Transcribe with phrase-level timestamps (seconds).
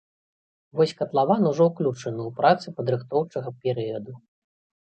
[0.79, 4.13] Вось катлаван ужо ўключаны ў працы падрыхтоўчага перыяду.